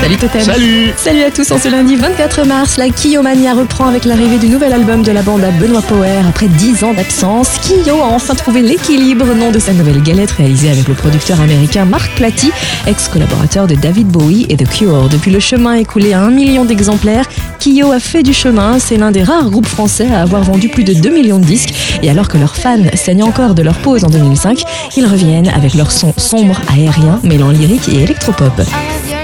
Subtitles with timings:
[0.00, 0.42] Salut Totem.
[0.42, 4.48] Salut Salut à tous, en ce lundi 24 mars, la Kiyomania reprend avec l'arrivée du
[4.48, 6.22] nouvel album de la bande à Benoît Power.
[6.28, 10.70] Après 10 ans d'absence, Kiyo a enfin trouvé l'équilibre, nom de sa nouvelle galette réalisée
[10.70, 12.50] avec le producteur américain Mark Platy,
[12.86, 15.08] ex-collaborateur de David Bowie et The Cure.
[15.08, 17.28] Depuis le chemin écoulé à un million d'exemplaires,
[17.60, 18.80] Kiyo a fait du chemin.
[18.80, 21.74] C'est l'un des rares groupes français à avoir vendu plus de 2 millions de disques.
[22.02, 24.62] Et alors que leurs fans saignent encore de leur pause en 2005,
[24.96, 28.52] ils reviennent avec leur son sombre, aérien, mêlant lyrique et électropop.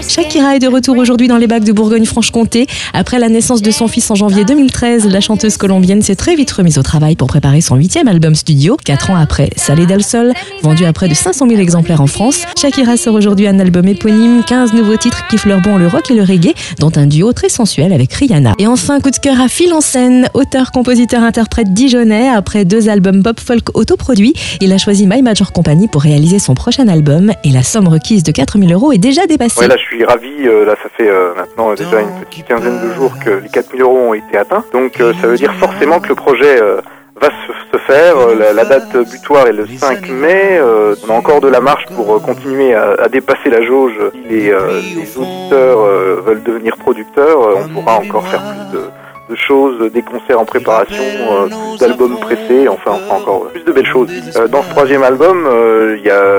[0.07, 2.67] Shakira est de retour aujourd'hui dans les bacs de Bourgogne-Franche-Comté.
[2.93, 6.51] Après la naissance de son fils en janvier 2013, la chanteuse colombienne s'est très vite
[6.53, 8.77] remise au travail pour préparer son huitième album studio.
[8.85, 12.43] Quatre ans après, Salé del Sol, vendu à près de 500 000 exemplaires en France.
[12.61, 16.15] Shakira sort aujourd'hui un album éponyme, 15 nouveaux titres qui fleurent bon le rock et
[16.15, 18.55] le reggae, dont un duo très sensuel avec Rihanna.
[18.59, 22.29] Et enfin, coup de cœur à Phil en scène, auteur, compositeur, interprète dijonnais.
[22.29, 26.87] Après deux albums pop-folk autoproduits, il a choisi My Major Company pour réaliser son prochain
[26.89, 29.67] album et la somme requise de 4000 euros est déjà dépassée.
[29.89, 30.47] Suis ravi.
[30.47, 33.83] euh, là, ça fait euh, maintenant déjà une petite quinzaine de jours que les 4000
[33.83, 34.65] euros ont été atteints.
[34.73, 36.81] Donc, euh, ça veut dire forcément que le projet euh,
[37.21, 38.15] va se, se faire.
[38.39, 40.59] La, la date butoir est le 5 mai.
[40.61, 43.95] Euh, on a encore de la marche pour continuer à, à dépasser la jauge.
[44.29, 48.85] Les, euh, les auditeurs euh, veulent devenir producteurs, on pourra encore faire plus de
[49.31, 53.73] de choses, des concerts en préparation, euh, plus d'albums pressés, enfin, enfin encore plus de
[53.73, 54.09] belles choses.
[54.37, 56.31] Euh, dans ce troisième album, euh, il y a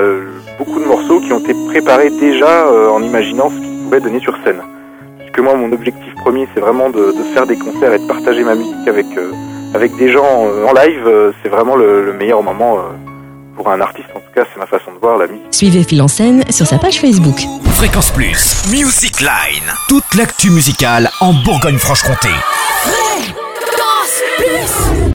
[0.60, 4.20] beaucoup de morceaux qui ont été préparés déjà euh, en imaginant ce qu'ils pouvaient donner
[4.20, 4.60] sur scène.
[5.18, 8.42] Puisque moi, mon objectif premier, c'est vraiment de, de faire des concerts et de partager
[8.44, 9.32] ma musique avec euh,
[9.74, 11.04] avec des gens euh, en live.
[11.06, 12.82] Euh, c'est vraiment le, le meilleur moment euh,
[13.56, 14.08] pour un artiste.
[14.14, 15.46] En tout cas, c'est ma façon de voir la musique.
[15.50, 17.38] Suivez Phil en scène sur sa page Facebook.
[17.80, 18.42] Fréquence Plus.
[18.70, 19.68] Music Line.
[19.88, 22.28] Toute l'actu musicale en Bourgogne-Franche-Comté.